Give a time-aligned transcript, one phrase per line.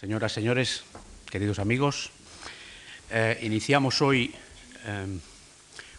[0.00, 0.82] Señoras, señores,
[1.28, 2.08] queridos amigos,
[3.10, 4.32] eh, iniciamos hoy
[4.86, 5.06] eh,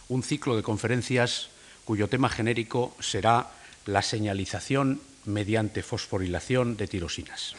[0.08, 1.50] un ciclo de conferencias
[1.84, 3.52] cuyo tema genérico será
[3.86, 7.54] la señalización mediante fosforilación de tirosinas.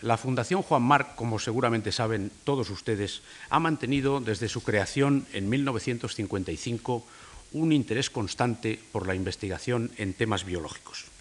[0.00, 5.48] La Fundación Juan Marc, como seguramente saben todos ustedes, ha mantenido desde su creación en
[5.48, 7.04] 1955
[7.50, 11.13] un interés constante por la investigación en temas biológicos.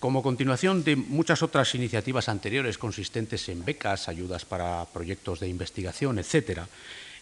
[0.00, 6.18] Como continuación de muchas otras iniciativas anteriores consistentes en becas, ayudas para proyectos de investigación,
[6.18, 6.60] etc.,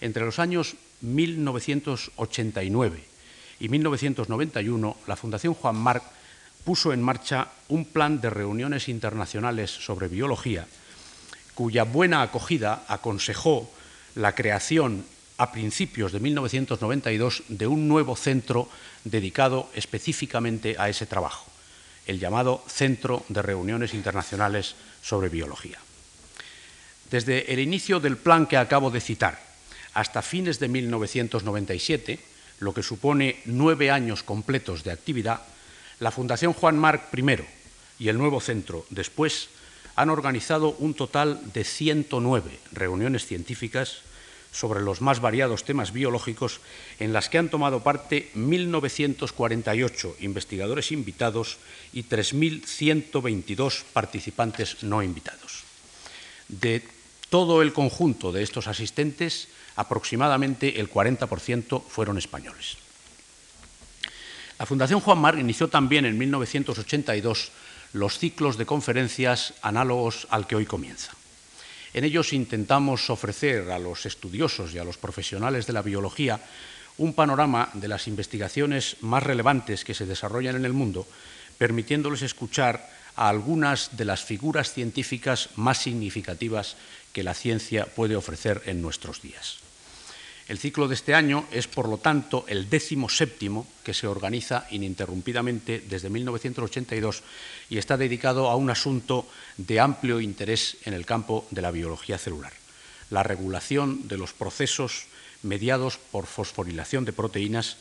[0.01, 3.02] entre los años 1989
[3.59, 6.05] y 1991, la Fundación Juan Marc
[6.62, 10.69] puso en marcha un plan de reuniones internacionales sobre biología,
[11.57, 13.69] cuya buena acogida aconsejó
[14.15, 15.05] la creación
[15.37, 18.69] a principios de 1992 de un nuevo centro
[19.02, 21.51] dedicado específicamente a ese trabajo,
[22.09, 25.79] el llamado Centro de Reuniones Internacionales sobre Biología.
[27.11, 29.39] Desde el inicio del plan que acabo de citar
[29.95, 32.19] hasta fines de 1997,
[32.60, 35.43] lo que supone nueve años completos de actividad,
[36.01, 37.45] la Fundación Juan Marc I
[37.99, 39.49] y el nuevo centro después
[39.97, 44.02] han organizado un total de 109 reuniones científicas
[44.52, 46.60] sobre los más variados temas biológicos
[46.99, 51.59] en las que han tomado parte 1.948 investigadores invitados
[51.93, 55.65] y 3.122 participantes no invitados.
[56.49, 56.82] De
[57.30, 62.79] todo el conjunto de estos asistentes, aproximadamente el 40% fueron españoles.
[64.59, 67.53] La Fundación Juan Mar inició también en 1982
[67.93, 71.18] los ciclos de conferencias análogos al que hoy comienza.
[71.94, 76.41] En ellos intentamos ofrecer a los estudiosos y a los profesionales de la biología
[76.99, 81.06] un panorama de las investigaciones más relevantes que se desarrollan en el mundo,
[81.56, 86.77] permitiéndoles escuchar a algunas de las figuras científicas más significativas
[87.12, 89.68] que la ciencia puede ofrecer en nuestros días.
[90.49, 94.66] El ciclo de este año es, por lo tanto, el décimo séptimo que se organiza
[94.70, 97.22] ininterrumpidamente desde 1982
[97.69, 99.28] y está dedicado a un asunto
[99.59, 102.54] de amplio interés en el campo de la biología celular,
[103.10, 105.04] la regulación de los procesos
[105.42, 107.76] mediados por fosforilación de proteínas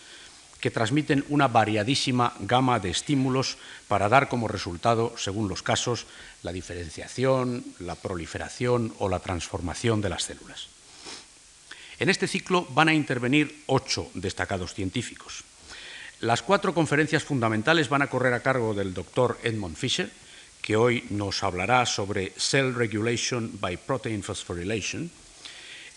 [0.59, 3.57] que transmiten una variadísima gama de estímulos
[3.87, 6.05] para dar como resultado, según los casos,
[6.43, 10.76] la diferenciación, la proliferación o la transformación de las células.
[11.99, 15.43] En este ciclo van a intervenir ocho destacados científicos.
[16.19, 20.09] Las cuatro conferencias fundamentales van a correr a cargo del doctor Edmund Fisher,
[20.61, 25.09] que hoy nos hablará sobre Cell Regulation by Protein Phosphorylation,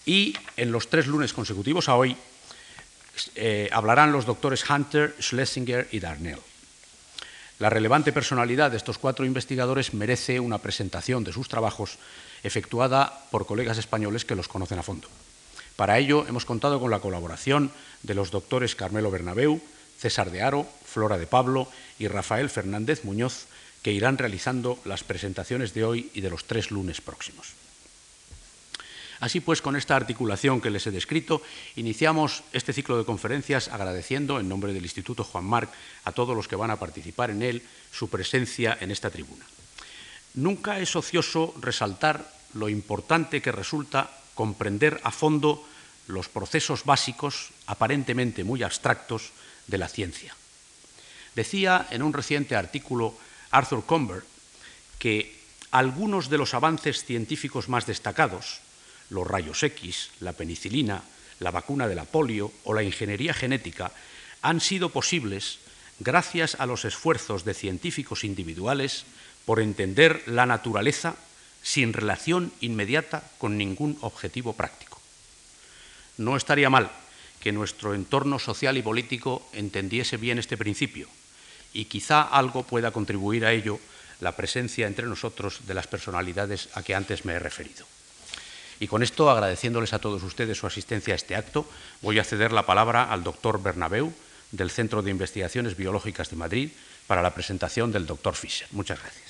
[0.06, 2.16] y en los tres lunes consecutivos a hoy
[3.34, 6.38] eh, hablarán los doctores Hunter, Schlesinger y Darnell.
[7.58, 11.98] La relevante personalidad de estos cuatro investigadores merece una presentación de sus trabajos
[12.42, 15.08] efectuada por colegas españoles que los conocen a fondo.
[15.80, 19.62] Para ello hemos contado con la colaboración de los doctores Carmelo Bernabeu,
[19.96, 21.68] César de Aro, Flora de Pablo
[21.98, 23.46] y Rafael Fernández Muñoz,
[23.80, 27.54] que irán realizando las presentaciones de hoy y de los tres lunes próximos.
[29.20, 31.40] Así pues, con esta articulación que les he descrito,
[31.76, 35.70] iniciamos este ciclo de conferencias agradeciendo, en nombre del Instituto Juan Marc,
[36.04, 39.46] a todos los que van a participar en él su presencia en esta tribuna.
[40.34, 45.66] Nunca es ocioso resaltar lo importante que resulta comprender a fondo
[46.10, 49.32] los procesos básicos, aparentemente muy abstractos,
[49.66, 50.34] de la ciencia.
[51.34, 53.14] Decía en un reciente artículo
[53.50, 54.22] Arthur Comber
[54.98, 55.38] que
[55.70, 58.60] algunos de los avances científicos más destacados,
[59.08, 61.02] los rayos X, la penicilina,
[61.38, 63.92] la vacuna de la polio o la ingeniería genética,
[64.42, 65.58] han sido posibles
[66.00, 69.04] gracias a los esfuerzos de científicos individuales
[69.44, 71.16] por entender la naturaleza
[71.62, 74.89] sin relación inmediata con ningún objetivo práctico.
[76.18, 76.90] No estaría mal
[77.40, 81.08] que nuestro entorno social y político entendiese bien este principio
[81.72, 83.80] y quizá algo pueda contribuir a ello
[84.20, 87.86] la presencia entre nosotros de las personalidades a que antes me he referido.
[88.80, 91.68] Y con esto, agradeciéndoles a todos ustedes su asistencia a este acto,
[92.00, 94.12] voy a ceder la palabra al doctor Bernabeu,
[94.52, 96.70] del Centro de Investigaciones Biológicas de Madrid,
[97.06, 98.68] para la presentación del doctor Fischer.
[98.72, 99.29] Muchas gracias.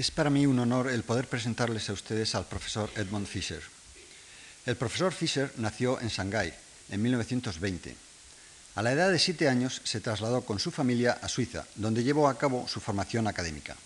[0.00, 3.60] Es para mí un honor el poder presentarles a ustedes al profesor Edmund Fischer.
[4.64, 6.54] El profesor Fischer nació en Shanghái
[6.88, 7.94] en 1920.
[8.76, 12.28] A la edad de siete años se trasladó con su familia a Suiza, donde llevó
[12.30, 13.76] a cabo su formación académica.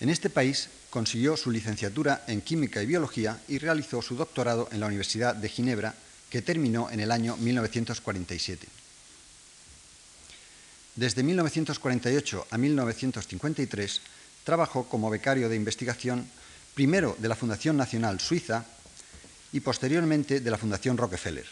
[0.00, 4.80] En este país consiguió su licenciatura en Química y Biología y realizó su doctorado en
[4.80, 5.94] la Universidad de Ginebra,
[6.28, 8.68] que terminó en el año 1947.
[10.94, 14.02] Desde 1948 a 1953
[14.44, 16.28] trabajó como becario de investigación
[16.74, 18.64] primero de la Fundación Nacional Suiza
[19.52, 21.46] y posteriormente de la Fundación Rockefeller.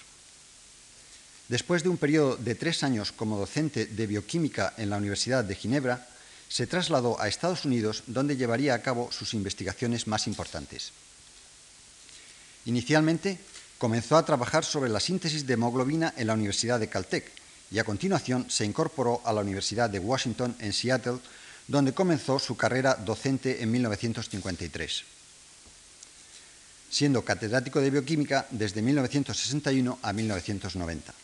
[1.48, 5.54] Después de un periodo de tres años como docente de bioquímica en la Universidad de
[5.54, 6.06] Ginebra,
[6.48, 10.92] se trasladó a Estados Unidos, donde llevaría a cabo sus investigaciones más importantes.
[12.64, 13.38] Inicialmente,
[13.78, 17.30] comenzó a trabajar sobre la síntesis de hemoglobina en la Universidad de Caltech
[17.70, 21.18] y a continuación se incorporó a la Universidad de Washington en Seattle,
[21.68, 25.04] donde comenzó su carrera docente en 1953,
[26.90, 31.14] siendo catedrático de bioquímica desde 1961 a 1990.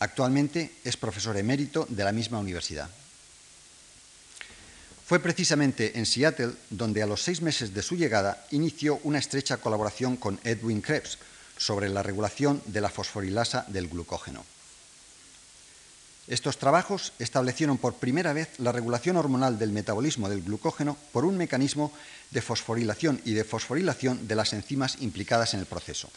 [0.00, 2.90] Actualmente es profesor emérito de la misma universidad.
[5.06, 9.56] Fue precisamente en Seattle donde a los seis meses de su llegada inició una estrecha
[9.56, 11.18] colaboración con Edwin Krebs
[11.56, 14.44] sobre la regulación de la fosforilasa del glucógeno.
[16.28, 21.38] Estos trabajos establecieron por primera vez la regulación hormonal del metabolismo del glucógeno por un
[21.38, 21.90] mecanismo
[22.30, 26.10] de fosforilación y de fosforilación de las enzimas implicadas en el proceso.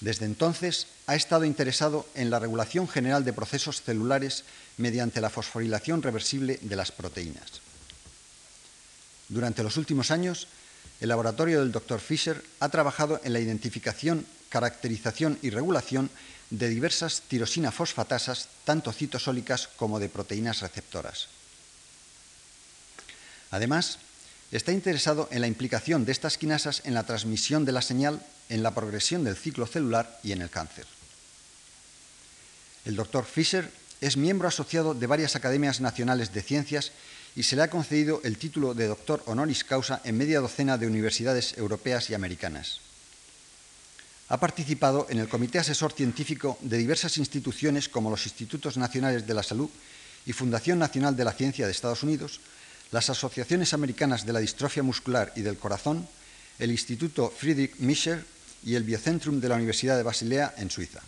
[0.00, 4.44] Desde entonces ha estado interesado en la regulación general de procesos celulares
[4.76, 7.62] mediante la fosforilación reversible de las proteínas.
[9.28, 10.46] Durante los últimos años,
[11.00, 12.00] el laboratorio del Dr.
[12.00, 16.10] Fisher ha trabajado en la identificación, caracterización y regulación
[16.52, 21.32] de diversas tirosina fosfatasas, tanto citosólicas como de proteínas receptoras.
[23.50, 23.96] Además,
[24.52, 28.20] está interesado en la implicación de estas quinasas en la transmisión de la señal
[28.50, 30.84] en la progresión del ciclo celular y en el cáncer.
[32.84, 33.70] El doctor Fischer
[34.02, 36.92] es miembro asociado de varias academias nacionales de ciencias
[37.34, 40.86] y se le ha concedido el título de doctor honoris causa en media docena de
[40.86, 42.80] universidades europeas y americanas.
[44.32, 49.34] Ha participado en el comité asesor científico de diversas instituciones como los Institutos Nacionales de
[49.34, 49.68] la Salud
[50.24, 52.40] y Fundación Nacional de la Ciencia de Estados Unidos,
[52.92, 56.08] las Asociaciones Americanas de la Distrofia Muscular y del Corazón,
[56.58, 58.24] el Instituto Friedrich Mischer
[58.64, 61.02] y el Biocentrum de la Universidad de Basilea en Suiza.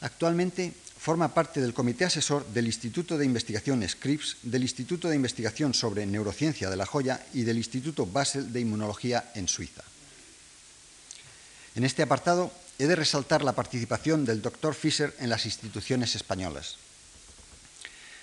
[0.00, 5.74] Actualmente forma parte del comité asesor del Instituto de Investigación SCRIPS, del Instituto de Investigación
[5.74, 9.82] sobre Neurociencia de La Joya y del Instituto Basel de Inmunología en Suiza.
[11.74, 16.76] En este apartado he de resaltar la participación del doctor Fischer en las instituciones españolas.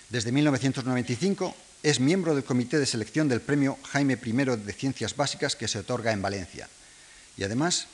[0.10, 5.56] Desde 1995 es miembro del comité de selección del premio Jaime I de Ciencias Básicas
[5.56, 6.68] que se otorga en Valencia
[7.38, 7.88] y además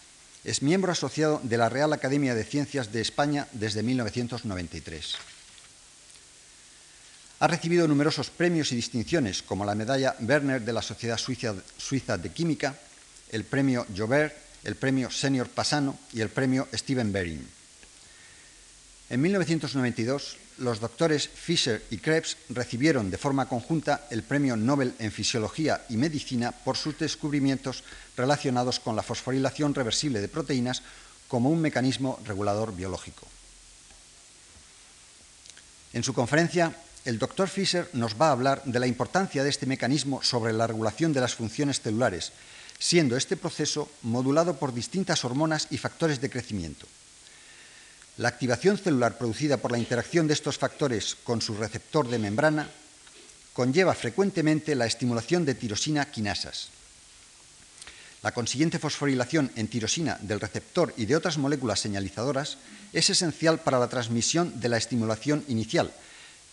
[0.43, 5.15] es miembro asociado de la Real Academia de Ciencias de España desde 1993.
[7.39, 12.31] Ha recibido numerosos premios y distinciones, como la medalla Werner de la Sociedad Suiza de
[12.31, 12.79] Química,
[13.31, 17.47] el premio Jobert, el premio Senior Pasano y el premio Steven Bering.
[19.09, 25.11] En 1992 los doctores Fischer y Krebs recibieron de forma conjunta el Premio Nobel en
[25.11, 27.83] Fisiología y Medicina por sus descubrimientos
[28.15, 30.83] relacionados con la fosforilación reversible de proteínas
[31.27, 33.27] como un mecanismo regulador biológico.
[35.93, 36.75] En su conferencia,
[37.05, 40.67] el doctor Fischer nos va a hablar de la importancia de este mecanismo sobre la
[40.67, 42.31] regulación de las funciones celulares,
[42.79, 46.87] siendo este proceso modulado por distintas hormonas y factores de crecimiento.
[48.17, 52.69] La activación celular producida por la interacción de estos factores con su receptor de membrana
[53.53, 56.69] conlleva frecuentemente la estimulación de tirosina quinasas.
[58.21, 62.57] La consiguiente fosforilación en tirosina del receptor y de otras moléculas señalizadoras
[62.93, 65.91] es esencial para la transmisión de la estimulación inicial,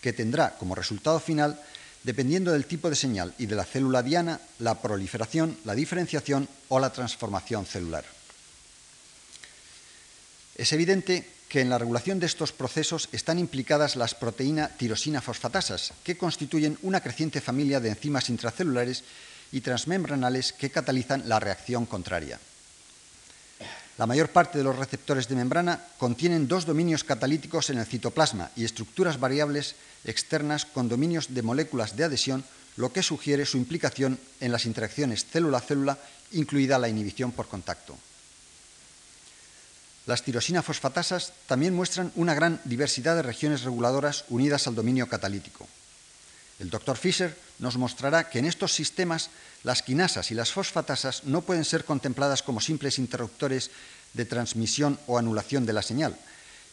[0.00, 1.61] que tendrá como resultado final,
[2.02, 6.80] dependiendo del tipo de señal y de la célula diana, la proliferación, la diferenciación o
[6.80, 8.04] la transformación celular.
[10.57, 15.92] Es evidente que en la regulación de estos procesos están implicadas las proteínas tirosina fosfatasas,
[16.04, 19.02] que constituyen una creciente familia de enzimas intracelulares
[19.50, 22.38] y transmembranales que catalizan la reacción contraria.
[24.00, 28.49] La mayor parte de los receptores de membrana contienen dos dominios catalíticos en el citoplasma
[28.57, 29.76] y estructuras variables
[30.09, 32.42] externas con dominios de moléculas de adhesión,
[32.80, 35.99] lo que sugiere su implicación en las interacciones célula-célula,
[36.33, 37.95] incluida la inhibición por contacto.
[40.07, 45.69] Las tirosina fosfatasas también muestran una gran diversidad de regiones reguladoras unidas al dominio catalítico.
[46.59, 49.31] El doctor Fischer nos mostrará que en estos sistemas
[49.62, 53.71] las quinasas y las fosfatasas no pueden ser contempladas como simples interruptores
[54.14, 56.17] de transmisión o anulación de la señal,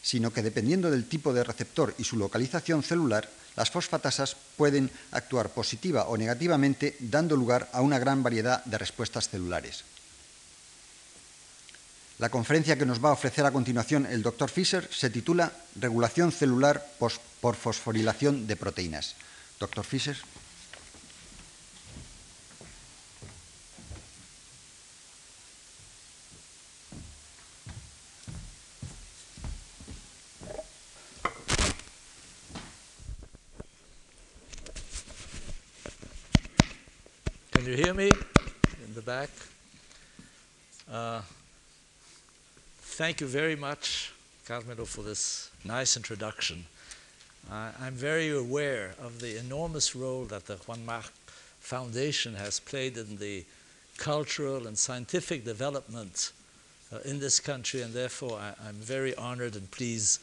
[0.02, 5.50] sino que dependiendo del tipo de receptor y su localización celular, las fosfatasas pueden actuar
[5.50, 9.84] positiva o negativamente, dando lugar a una gran variedad de respuestas celulares.
[12.18, 16.32] La conferencia que nos va a ofrecer a continuación el doctor Fischer se titula Regulación
[16.32, 19.14] celular por fosforilación de proteínas.
[19.60, 20.16] Doctor Fischer.
[40.90, 41.20] Uh,
[42.80, 44.10] thank you very much,
[44.46, 46.64] Carmelo, for this nice introduction.
[47.50, 51.08] Uh, I'm very aware of the enormous role that the Juan March
[51.60, 53.44] Foundation has played in the
[53.98, 56.32] cultural and scientific development
[56.90, 60.22] uh, in this country, and therefore I, am very honored and pleased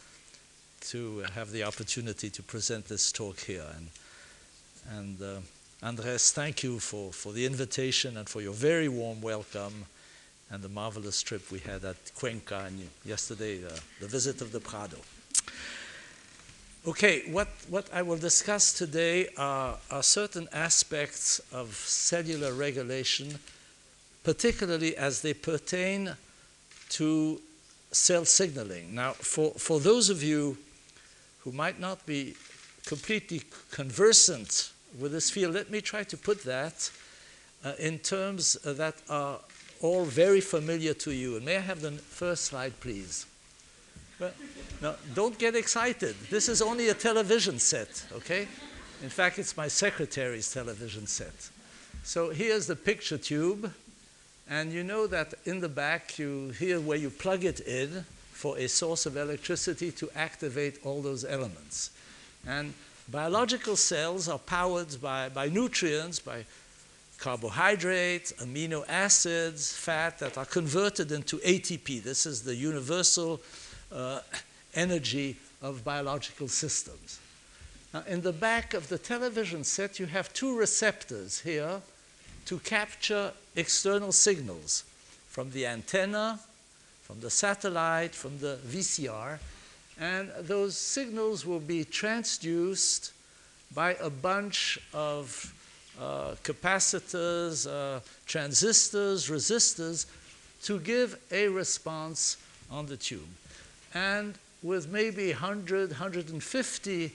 [0.89, 3.65] to have the opportunity to present this talk here.
[3.77, 3.89] And,
[4.97, 9.85] and uh, Andres, thank you for, for the invitation and for your very warm welcome
[10.55, 14.59] and the marvelous trip we had at Cuenca and yesterday, uh, the visit of the
[14.61, 14.95] Prado.
[16.87, 23.37] Okay, what, what I will discuss today are, are certain aspects of cellular regulation,
[24.23, 26.15] particularly as they pertain
[26.91, 27.41] to
[27.91, 28.95] cell signaling.
[28.95, 30.57] Now, for, for those of you
[31.39, 32.35] who might not be
[32.85, 36.89] completely conversant with this field, let me try to put that
[37.65, 39.39] uh, in terms uh, that are
[39.85, 41.35] all very familiar to you.
[41.35, 43.25] And may I have the first slide, please?
[44.19, 44.31] Well,
[44.81, 46.15] no, don't get excited.
[46.29, 48.47] This is only a television set, okay?
[49.03, 51.49] In fact, it's my secretary's television set.
[52.03, 53.73] So here's the picture tube,
[54.49, 58.57] and you know that in the back, you here where you plug it in for
[58.57, 61.89] a source of electricity to activate all those elements.
[62.47, 62.73] And
[63.09, 66.45] biological cells are powered by, by nutrients, by
[67.25, 72.03] carbohydrates, amino acids, fat that are converted into ATP.
[72.03, 73.41] This is the universal
[73.91, 74.19] uh,
[74.75, 77.19] energy of biological systems.
[77.91, 81.81] Now, in the back of the television set, you have two receptors here
[82.45, 84.83] to capture external signals
[85.27, 86.39] from the antenna,
[87.01, 89.39] from the satellite, from the VCR,
[89.99, 93.13] and those signals will be transduced
[93.73, 95.54] by a bunch of
[95.99, 100.05] uh, capacitors, uh, transistors, resistors
[100.63, 102.37] to give a response
[102.71, 103.27] on the tube.
[103.93, 107.11] And with maybe 100, 150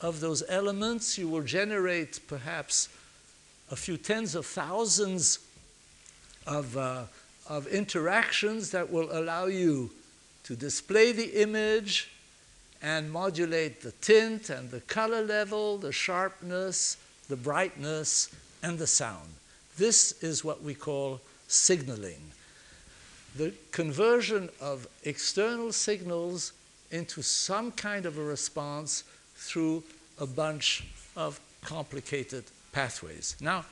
[0.00, 2.88] of those elements, you will generate perhaps
[3.70, 5.38] a few tens of thousands
[6.46, 7.04] of, uh,
[7.48, 9.90] of interactions that will allow you
[10.44, 12.10] to display the image
[12.82, 16.98] and modulate the tint and the color level, the sharpness,
[17.28, 19.28] the brightness, and the sound.
[19.76, 22.32] This is what we call signaling.
[23.36, 26.52] The conversion of external signals
[26.90, 29.04] into some kind of a response
[29.34, 29.82] through
[30.18, 33.36] a bunch of complicated pathways.
[33.40, 33.64] Now,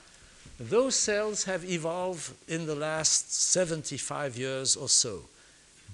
[0.61, 5.23] those cells have evolved in the last 75 years or so.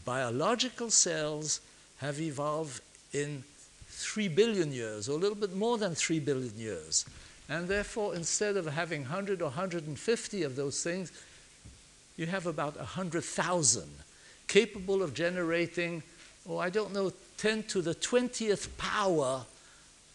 [0.05, 1.61] Biological cells
[1.99, 3.45] have evolved in
[3.89, 7.05] 3 billion years, or a little bit more than 3 billion years.
[7.51, 11.11] And therefore, instead of having 100 or 150 of those things,
[12.17, 13.91] you have about 100,000
[14.47, 16.05] capable of generating,
[16.49, 19.45] oh, I don't know, 10 to the 20th power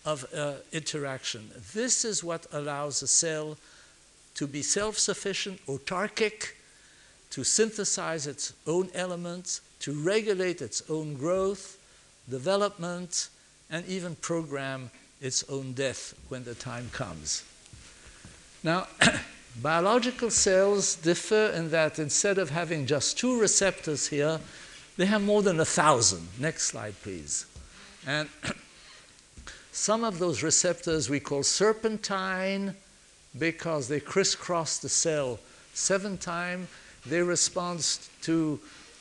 [0.05, 1.49] of uh, interaction.
[1.73, 3.57] This is what allows a cell
[4.35, 6.53] to be self sufficient, autarkic,
[7.31, 11.77] to synthesize its own elements, to regulate its own growth,
[12.29, 13.27] development,
[13.69, 14.89] and even program
[15.21, 17.43] its own death when the time comes.
[18.63, 18.87] Now,
[19.61, 24.39] biological cells differ in that instead of having just two receptors here,
[24.97, 26.27] they have more than a thousand.
[26.39, 27.45] Next slide, please.
[28.07, 28.29] And
[29.71, 32.75] some of those receptors we call serpentine
[33.37, 35.39] because they crisscross the cell
[35.73, 36.67] seven times.
[37.05, 38.59] They respond to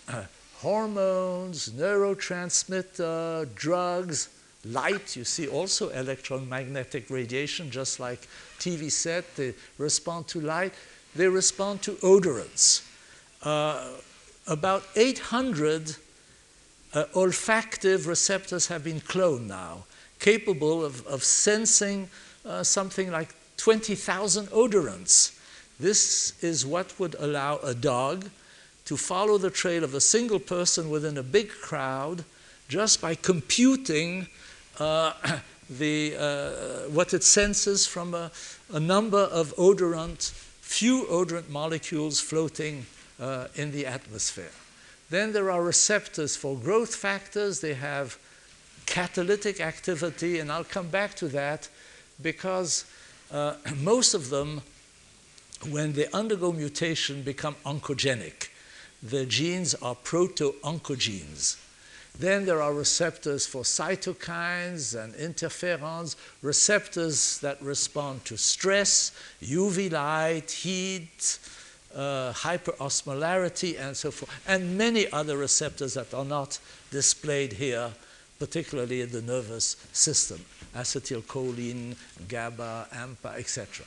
[0.08, 0.24] uh,
[0.56, 4.28] hormones, neurotransmitter, drugs,
[4.64, 5.16] light.
[5.16, 8.26] You see also electromagnetic radiation, just like
[8.58, 9.36] TV set.
[9.36, 10.72] They respond to light.
[11.14, 12.86] They respond to odorants.
[13.42, 13.88] Uh,
[14.46, 15.96] about 800
[16.92, 19.84] uh, olfactive receptors have been cloned now,
[20.18, 22.08] capable of, of sensing
[22.44, 25.38] uh, something like 20,000 odorants.
[25.80, 28.30] This is what would allow a dog
[28.84, 32.24] to follow the trail of a single person within a big crowd
[32.68, 34.28] just by computing
[35.70, 38.30] the, uh, what it senses from a,
[38.72, 42.86] a, number of odorant, few odorant molecules floating
[43.20, 44.50] uh, in the atmosphere.
[45.10, 47.60] Then there are receptors for growth factors.
[47.60, 48.18] They have
[48.86, 51.68] catalytic activity, and I'll come back to that
[52.20, 52.84] because
[53.30, 54.62] uh, most of them,
[55.70, 58.48] when they undergo mutation, become oncogenic.
[59.02, 61.63] The genes are proto-oncogenes.
[62.18, 69.10] Then there are receptors for cytokines and interferons, receptors that respond to stress,
[69.42, 71.38] UV light, heat,
[71.94, 76.58] uh, hyperosmolarity, and so forth, and many other receptors that are not
[76.90, 77.90] displayed here,
[78.38, 80.44] particularly in the nervous system
[80.74, 81.96] acetylcholine,
[82.28, 83.86] GABA, AMPA, etc.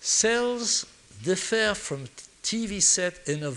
[0.00, 0.86] Cells
[1.22, 2.06] differ from
[2.42, 3.50] TV set in a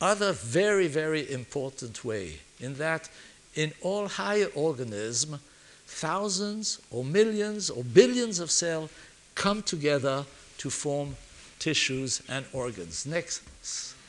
[0.00, 3.08] other very, very important way, in that
[3.54, 5.40] in all higher organisms,
[5.86, 8.90] thousands or millions or billions of cells
[9.34, 10.24] come together
[10.58, 11.16] to form
[11.58, 13.06] tissues and organs.
[13.06, 13.42] Next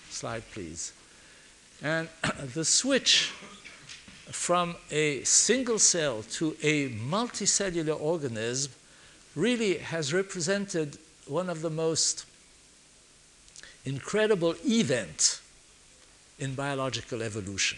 [0.10, 0.94] slide, please.
[1.82, 2.10] And
[2.54, 3.32] the switch
[4.32, 8.72] from a single cell to a multicellular organism
[9.36, 12.26] really has represented one of the most
[13.86, 15.42] incredible events
[16.40, 17.78] in biological evolution.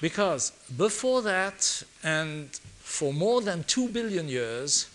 [0.00, 2.48] Because before that, and
[2.80, 4.88] for more than two billion years,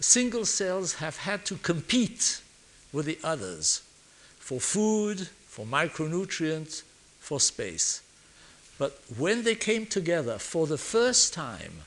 [0.00, 2.40] single cells have had to compete
[2.92, 3.82] with the others
[4.38, 6.82] for food, for micronutrients,
[7.18, 8.00] for space.
[8.78, 11.82] But when they came together for the first time,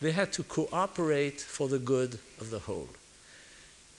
[0.00, 2.88] they had to cooperate for the good of the whole.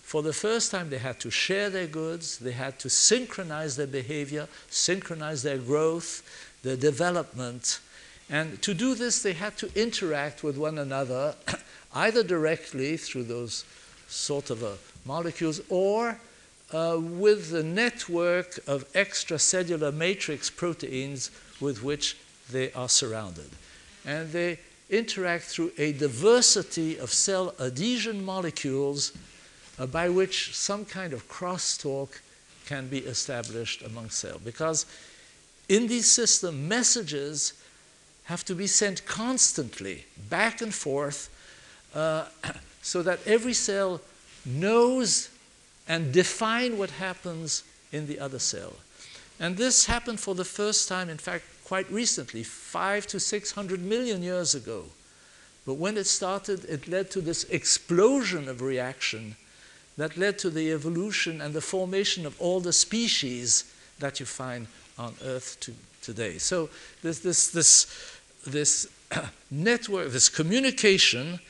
[0.09, 3.85] For the first time, they had to share their goods, they had to synchronize their
[3.85, 6.23] behavior, synchronize their growth,
[6.63, 7.79] their development.
[8.27, 11.35] And to do this, they had to interact with one another,
[11.93, 13.65] either directly through those
[14.07, 14.71] sort of uh,
[15.05, 16.17] molecules or
[16.73, 21.29] uh, with the network of extracellular matrix proteins
[21.61, 22.17] with which
[22.51, 23.51] they are surrounded.
[24.07, 24.57] And they
[24.89, 29.13] interact through a diversity of cell adhesion molecules
[29.87, 32.21] by which some kind of crosstalk
[32.65, 34.41] can be established among cells.
[34.43, 34.85] Because
[35.67, 37.53] in these systems, messages
[38.25, 41.29] have to be sent constantly back and forth
[41.95, 42.25] uh,
[42.81, 44.01] so that every cell
[44.45, 45.29] knows
[45.87, 48.73] and define what happens in the other cell.
[49.39, 54.21] And this happened for the first time, in fact, quite recently, five to 600 million
[54.21, 54.85] years ago.
[55.65, 59.35] But when it started, it led to this explosion of reaction
[59.99, 63.65] that led to the evolution and the formation of all the species
[63.99, 66.37] that you find on Earth to, today.
[66.37, 66.69] So
[67.01, 68.87] this, this, this, this
[69.51, 71.41] network, this communication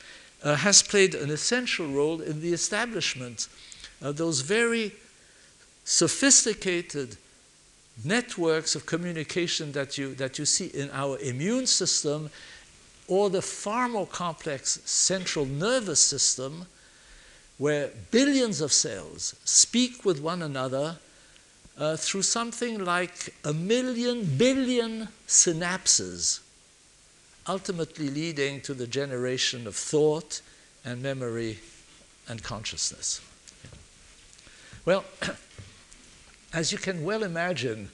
[0.42, 3.46] uh, has played an essential role in the establishment
[4.02, 4.92] of those very
[5.84, 7.16] sophisticated
[8.04, 12.28] networks of communication that you, that you see in our immune system
[13.06, 16.66] or the far more complex central nervous system
[17.60, 20.96] where billions of cells speak with one another
[21.78, 26.40] uh, through something like a million billion synapses,
[27.46, 30.40] ultimately leading to the generation of thought
[30.84, 31.58] and memory
[32.28, 33.20] and consciousness.
[34.84, 35.04] Well,
[36.52, 37.90] As you can well imagine,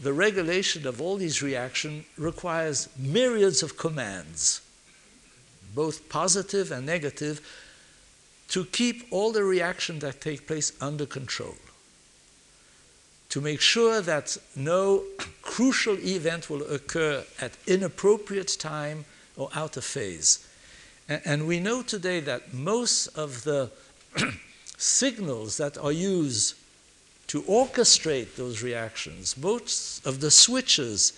[0.00, 4.62] the regulation of all these reactions requires myriads of commands,
[5.74, 7.40] both positive and negative,
[8.48, 11.56] to keep all the reactions that take place under control.
[13.30, 15.02] To make sure that no
[15.42, 19.04] crucial event will occur at inappropriate time
[19.36, 20.46] or out of phase.
[21.08, 23.70] And we know today that most of the
[24.78, 26.54] signals that are used
[27.26, 29.36] to orchestrate those reactions.
[29.36, 31.12] Most of the switches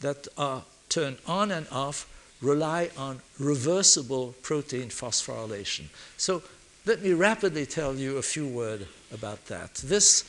[0.00, 2.06] that are turned on and off
[2.40, 5.84] rely on reversible protein phosphorylation.
[6.16, 6.42] So
[6.86, 9.74] let me rapidly tell you a few words about that.
[9.74, 10.24] This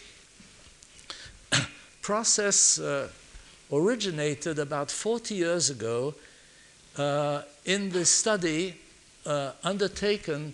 [2.01, 3.07] process uh,
[3.71, 6.13] originated about 40 years ago
[6.97, 8.75] uh, in the study
[9.25, 10.53] uh, undertaken,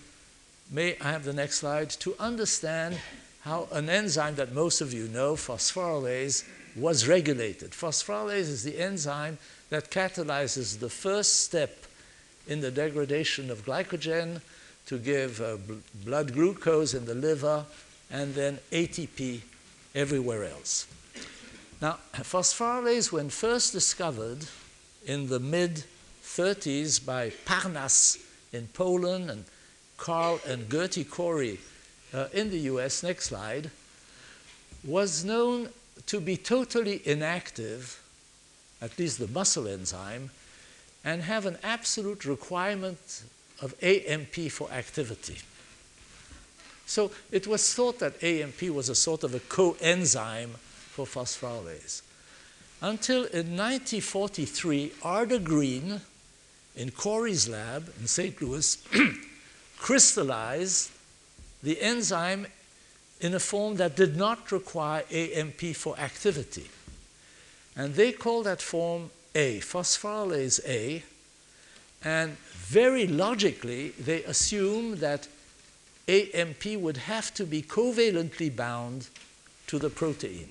[0.70, 2.98] may I have the next slide, to understand
[3.42, 6.44] how an enzyme that most of you know, phosphorylase,
[6.76, 7.72] was regulated.
[7.72, 11.86] Phosphorylase is the enzyme that catalyzes the first step
[12.48, 14.42] in the degradation of glycogen
[14.88, 15.74] to give uh, bl
[16.06, 17.66] blood glucose in the liver
[18.10, 19.42] and then ATP
[19.94, 20.88] everywhere else.
[21.82, 24.46] Now, phosphorylase, when first discovered
[25.06, 25.84] in the mid
[26.24, 28.18] 30s by Parnas
[28.52, 29.46] in Poland and
[29.98, 31.60] Carl and Gerty Cori
[32.14, 33.72] uh, in the US, next slide,
[34.84, 35.70] was known
[36.06, 38.02] to be totally inactive,
[38.82, 40.30] at least the muscle enzyme,
[41.04, 43.24] and have an absolute requirement
[43.62, 45.38] of AMP for activity.
[46.86, 52.02] So it was thought that AMP was a sort of a coenzyme for phosphorylase.
[52.82, 56.02] Until in 1943, Arda Green
[56.76, 58.42] in Cori's lab in St.
[58.42, 58.78] Louis
[59.78, 60.92] crystallized
[61.64, 62.48] the enzyme
[63.20, 66.70] in a form that did not require AMP for activity.
[67.76, 71.04] And they call that form A, phosphorylase A.
[72.04, 72.38] And
[72.68, 75.28] very logically, they assume that
[76.10, 79.08] AMP would have to be covalently bound
[79.68, 80.50] to the protein.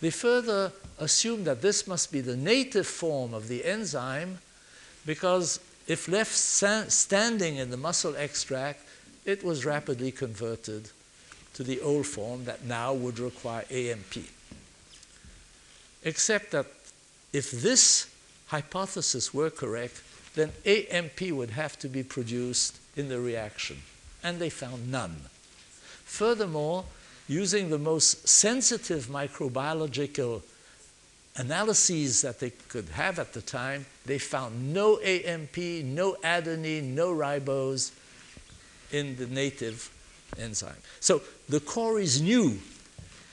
[0.00, 4.38] They further assume that this must be the native form of the enzyme
[5.06, 8.80] because if left standing in the muscle extract,
[9.24, 10.90] it was rapidly converted
[11.54, 14.26] to the old form that now would require AMP.
[16.02, 16.66] Except that
[17.32, 18.08] if this
[18.48, 20.02] hypothesis were correct,
[20.38, 23.78] then AMP would have to be produced in the reaction,
[24.22, 25.16] and they found none.
[26.04, 26.84] Furthermore,
[27.28, 30.42] using the most sensitive microbiological
[31.36, 37.14] analyses that they could have at the time, they found no AMP, no adenine, no
[37.14, 37.92] ribose
[38.90, 39.90] in the native
[40.38, 40.82] enzyme.
[41.00, 42.58] So the Coris knew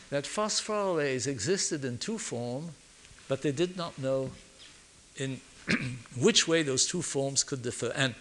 [0.10, 2.72] that phosphorylase existed in two forms,
[3.28, 4.32] but they did not know
[5.18, 5.41] in
[6.19, 7.91] which way those two forms could differ.
[7.95, 8.15] And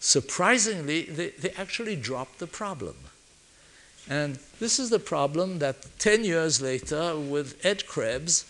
[0.00, 2.96] surprisingly, they, they actually dropped the problem.
[4.08, 8.46] And this is the problem that 10 years later, with Ed Krebs,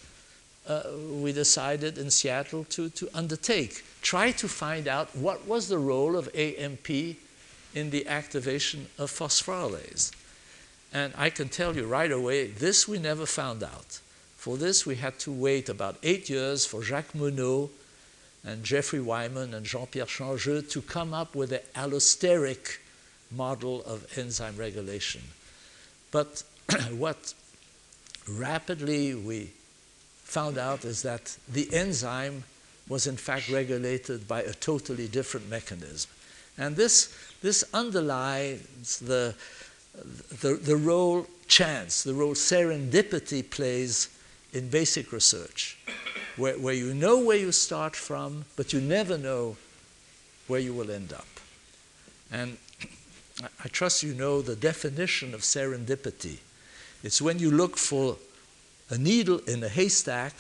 [0.69, 3.85] uh, we decided in Seattle to, to undertake.
[4.03, 6.91] Try to find out what was the role of AMP
[7.75, 10.13] in the activation of phosphorylase.
[10.93, 14.01] And I can tell you right away, this we never found out.
[14.37, 17.71] For this, we had to wait about eight years for Jacques Monod
[18.45, 22.79] and Jeffrey Wyman and Jean-Pierre Changeux to come up with an allosteric
[23.31, 25.23] model of enzyme regulation.
[26.11, 26.43] But
[26.91, 27.35] what
[28.29, 29.51] rapidly we
[30.23, 32.45] found out is that the enzyme
[32.89, 36.11] was in fact regulated by a totally different mechanism.
[36.57, 39.35] And this, this underlies the,
[40.41, 44.09] the, the role chance, the role serendipity plays
[44.53, 45.78] in basic research
[46.39, 49.57] where, where you know where you start from, but you never know
[50.47, 51.27] where you will end up.
[52.33, 52.57] And
[53.63, 56.39] I trust you know the definition of serendipity.
[57.03, 58.17] It's when you look for
[58.91, 60.33] a needle in a haystack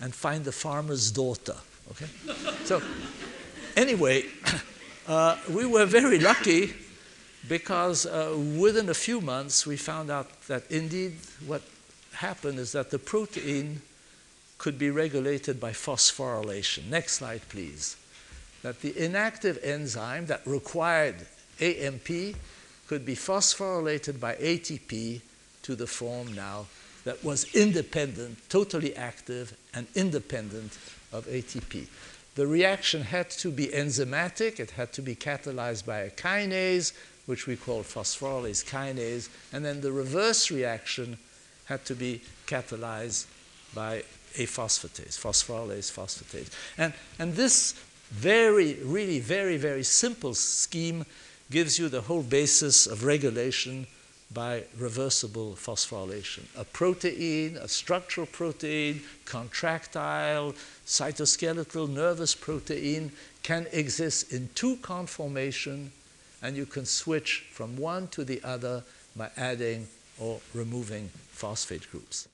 [0.00, 1.56] and find the farmer's daughter.
[1.90, 2.06] Okay?
[2.64, 2.82] so,
[3.76, 4.24] anyway,
[5.06, 6.74] uh, we were very lucky
[7.48, 11.62] because uh, within a few months we found out that indeed what
[12.14, 13.82] happened is that the protein
[14.62, 16.88] could be regulated by phosphorylation.
[16.88, 17.96] Next slide, please.
[18.62, 21.16] That the inactive enzyme that required
[21.60, 22.36] AMP
[22.86, 25.20] could be phosphorylated by ATP
[25.62, 26.66] to the form now
[27.02, 30.78] that was independent, totally active, and independent
[31.12, 31.88] of ATP.
[32.36, 36.92] The reaction had to be enzymatic, it had to be catalyzed by a kinase,
[37.26, 41.18] which we call phosphorylase kinase, and then the reverse reaction
[41.64, 43.26] had to be catalyzed
[43.74, 44.04] by
[44.36, 46.50] a phosphatase, phosphorylase phosphatase.
[46.78, 47.74] And, and this
[48.10, 51.04] very, really very, very simple scheme
[51.50, 53.86] gives you the whole basis of regulation
[54.32, 56.42] by reversible phosphorylation.
[56.56, 60.54] A protein, a structural protein, contractile,
[60.86, 65.92] cytoskeletal, nervous protein can exist in two conformation
[66.42, 68.82] and you can switch from one to the other
[69.14, 69.86] by adding
[70.18, 72.28] or removing phosphate groups.